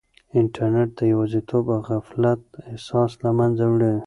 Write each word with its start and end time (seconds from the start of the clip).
انټرنیټ 0.39 0.89
د 0.99 1.01
یوازیتوب 1.13 1.65
او 1.75 1.79
غفلت 1.89 2.41
احساس 2.69 3.11
له 3.23 3.29
منځه 3.39 3.65
وړي. 3.73 3.93